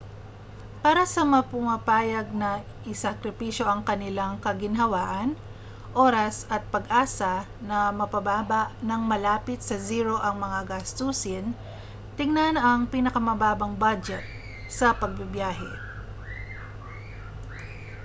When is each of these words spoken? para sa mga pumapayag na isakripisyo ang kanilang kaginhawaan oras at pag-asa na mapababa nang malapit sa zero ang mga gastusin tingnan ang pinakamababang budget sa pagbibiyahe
para 0.83 1.03
sa 1.13 1.21
mga 1.31 1.43
pumapayag 1.53 2.27
na 2.41 2.51
isakripisyo 2.91 3.65
ang 3.69 3.81
kanilang 3.89 4.33
kaginhawaan 4.45 5.29
oras 6.05 6.35
at 6.55 6.63
pag-asa 6.73 7.33
na 7.67 7.79
mapababa 7.99 8.63
nang 8.87 9.03
malapit 9.11 9.59
sa 9.63 9.75
zero 9.89 10.15
ang 10.19 10.35
mga 10.45 10.59
gastusin 10.73 11.45
tingnan 12.17 12.55
ang 12.59 12.79
pinakamababang 12.93 13.73
budget 13.83 14.23
sa 14.77 14.87
pagbibiyahe 15.01 15.69